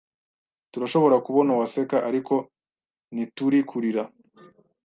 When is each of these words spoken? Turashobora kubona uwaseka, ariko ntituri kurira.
Turashobora 0.71 1.17
kubona 1.25 1.49
uwaseka, 1.55 1.97
ariko 2.09 2.33
ntituri 3.13 3.59
kurira. 3.69 4.03